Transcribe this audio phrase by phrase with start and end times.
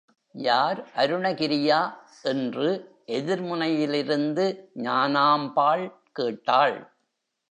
[0.35, 1.93] யார் அருணகிரியா?
[2.23, 2.69] என்று
[3.07, 4.45] எதிர்முனையிலிருந்து
[4.75, 5.85] ஞானாம்பாள்
[6.11, 6.77] கேட்டாள்.